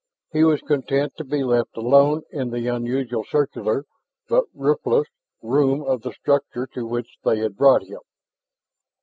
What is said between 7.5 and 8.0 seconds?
brought him.